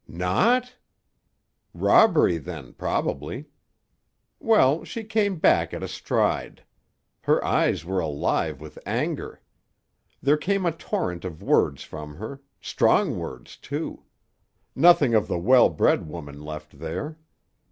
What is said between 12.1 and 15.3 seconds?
her; strong words, too. Nothing of